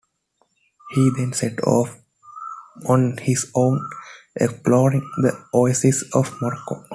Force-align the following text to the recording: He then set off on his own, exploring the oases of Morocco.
He 0.95 1.11
then 1.15 1.31
set 1.31 1.61
off 1.63 2.01
on 2.89 3.17
his 3.17 3.51
own, 3.53 3.87
exploring 4.35 5.07
the 5.17 5.45
oases 5.53 6.09
of 6.15 6.41
Morocco. 6.41 6.83